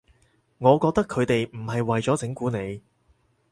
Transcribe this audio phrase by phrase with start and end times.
[0.57, 2.81] 我覺得佢哋唔係為咗整蠱你